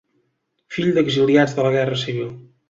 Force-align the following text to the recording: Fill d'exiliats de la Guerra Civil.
Fill 0.77 0.89
d'exiliats 0.95 1.53
de 1.59 1.67
la 1.67 1.75
Guerra 1.77 2.01
Civil. 2.07 2.35